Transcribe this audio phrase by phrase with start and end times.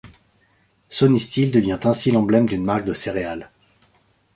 [0.89, 3.51] Sonny Steele devient ainsi l'emblème d'une marque de céréales.